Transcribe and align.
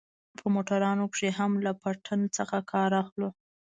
په 0.37 0.45
موټرانو 0.55 1.03
کښې 1.13 1.29
هم 1.37 1.51
له 1.65 1.71
پټن 1.81 2.21
څخه 2.37 2.57
کار 2.71 2.89
اخلو. 3.01 3.29